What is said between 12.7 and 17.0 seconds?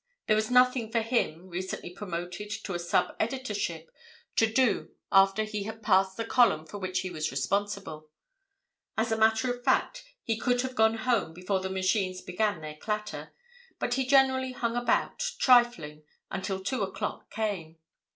clatter. But he generally hung about, trifling, until two